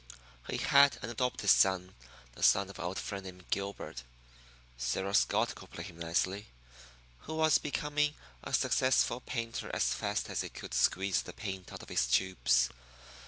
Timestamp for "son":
1.51-1.93, 2.41-2.71